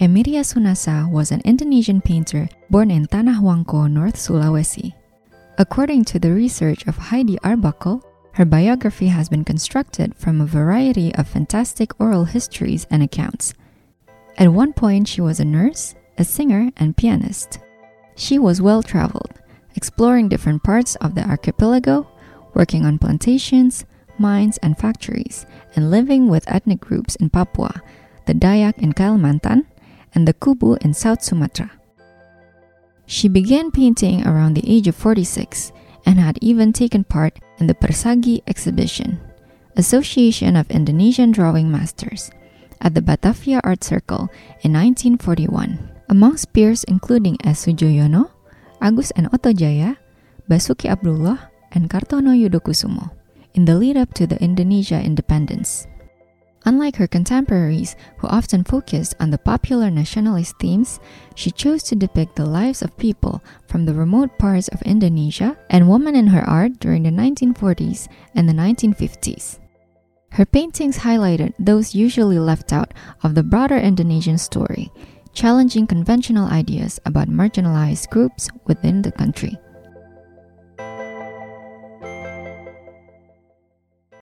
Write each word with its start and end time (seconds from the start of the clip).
Emiria 0.00 0.40
Soenassa 0.40 1.06
was 1.10 1.30
an 1.30 1.42
Indonesian 1.44 2.00
painter 2.00 2.48
born 2.70 2.90
in 2.90 3.06
Tanah 3.06 3.38
Wangko, 3.38 3.86
North 3.86 4.16
Sulawesi. 4.16 4.94
According 5.58 6.06
to 6.06 6.18
the 6.18 6.32
research 6.32 6.86
of 6.86 6.96
Heidi 6.96 7.38
Arbuckle, 7.44 8.02
her 8.32 8.46
biography 8.46 9.08
has 9.08 9.28
been 9.28 9.44
constructed 9.44 10.16
from 10.16 10.40
a 10.40 10.46
variety 10.46 11.14
of 11.16 11.28
fantastic 11.28 12.00
oral 12.00 12.24
histories 12.24 12.86
and 12.90 13.02
accounts. 13.02 13.52
At 14.38 14.48
one 14.48 14.72
point, 14.72 15.06
she 15.06 15.20
was 15.20 15.38
a 15.38 15.44
nurse, 15.44 15.94
a 16.16 16.24
singer, 16.24 16.70
and 16.78 16.96
pianist. 16.96 17.58
She 18.16 18.38
was 18.38 18.62
well 18.62 18.82
traveled, 18.82 19.34
exploring 19.76 20.30
different 20.30 20.62
parts 20.62 20.96
of 20.96 21.14
the 21.14 21.28
archipelago, 21.28 22.08
working 22.54 22.86
on 22.86 22.98
plantations, 22.98 23.84
mines, 24.16 24.56
and 24.62 24.78
factories, 24.78 25.44
and 25.76 25.90
living 25.90 26.30
with 26.30 26.50
ethnic 26.50 26.80
groups 26.80 27.16
in 27.16 27.28
Papua, 27.28 27.82
the 28.24 28.32
Dayak 28.32 28.78
in 28.78 28.94
Kalimantan, 28.94 29.66
and 30.14 30.26
the 30.26 30.34
Kubu 30.34 30.76
in 30.82 30.94
South 30.94 31.22
Sumatra. 31.22 31.70
She 33.06 33.28
began 33.28 33.70
painting 33.70 34.26
around 34.26 34.54
the 34.54 34.66
age 34.66 34.86
of 34.86 34.94
46 34.96 35.72
and 36.06 36.18
had 36.18 36.38
even 36.40 36.72
taken 36.72 37.04
part 37.04 37.38
in 37.58 37.66
the 37.66 37.74
Persagi 37.74 38.42
exhibition, 38.46 39.20
Association 39.76 40.56
of 40.56 40.70
Indonesian 40.70 41.30
Drawing 41.30 41.70
Masters, 41.70 42.30
at 42.80 42.94
the 42.94 43.02
Batavia 43.02 43.60
Art 43.64 43.84
Circle 43.84 44.30
in 44.62 44.72
1941. 44.72 45.90
Amongst 46.08 46.52
peers 46.52 46.82
including 46.84 47.38
S. 47.44 47.66
Sudjojono, 47.66 48.30
Agus 48.80 49.12
and 49.12 49.28
Otto 49.32 49.52
Djaya, 49.52 49.96
Basuki 50.50 50.90
Abdullah, 50.90 51.50
and 51.70 51.88
Kartono 51.88 52.34
Yudhokusumo 52.34 53.14
in 53.54 53.64
the 53.64 53.74
lead 53.74 53.96
up 53.96 54.14
to 54.14 54.26
the 54.26 54.40
Indonesia 54.42 55.00
independence. 55.00 55.86
Unlike 56.66 56.96
her 56.96 57.06
contemporaries, 57.06 57.96
who 58.18 58.28
often 58.28 58.64
focused 58.64 59.14
on 59.18 59.30
the 59.30 59.38
popular 59.38 59.90
nationalist 59.90 60.58
themes, 60.60 61.00
she 61.34 61.50
chose 61.50 61.82
to 61.84 61.96
depict 61.96 62.36
the 62.36 62.44
lives 62.44 62.82
of 62.82 62.96
people 62.98 63.42
from 63.66 63.86
the 63.86 63.94
remote 63.94 64.38
parts 64.38 64.68
of 64.68 64.82
Indonesia 64.82 65.56
and 65.70 65.88
women 65.88 66.14
in 66.14 66.26
her 66.28 66.48
art 66.48 66.78
during 66.78 67.04
the 67.04 67.10
1940s 67.10 68.08
and 68.34 68.48
the 68.48 68.52
1950s. 68.52 69.58
Her 70.32 70.44
paintings 70.44 70.98
highlighted 70.98 71.54
those 71.58 71.94
usually 71.94 72.38
left 72.38 72.72
out 72.72 72.94
of 73.22 73.34
the 73.34 73.42
broader 73.42 73.76
Indonesian 73.76 74.38
story, 74.38 74.92
challenging 75.32 75.86
conventional 75.86 76.46
ideas 76.48 77.00
about 77.06 77.28
marginalized 77.28 78.10
groups 78.10 78.48
within 78.66 79.02
the 79.02 79.12
country. 79.12 79.58